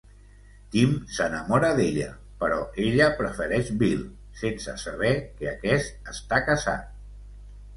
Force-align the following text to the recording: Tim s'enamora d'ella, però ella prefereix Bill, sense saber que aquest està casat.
Tim 0.75 0.93
s'enamora 1.17 1.67
d'ella, 1.79 2.07
però 2.45 2.57
ella 2.85 3.11
prefereix 3.19 3.69
Bill, 3.83 4.01
sense 4.41 4.75
saber 4.87 5.13
que 5.27 5.51
aquest 5.53 6.13
està 6.15 6.41
casat. 6.49 6.91